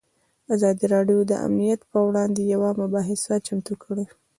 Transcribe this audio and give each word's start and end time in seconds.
ازادي 0.55 0.85
راډیو 0.95 1.19
د 1.25 1.31
امنیت 1.47 1.81
پر 1.89 1.99
وړاندې 2.07 2.41
یوه 2.53 2.69
مباحثه 2.81 3.33
چمتو 3.47 3.73
کړې. 3.83 4.05